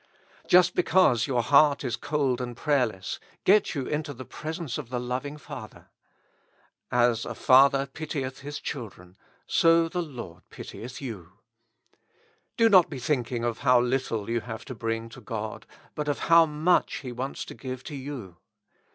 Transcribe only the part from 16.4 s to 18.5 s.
much He wants to give you.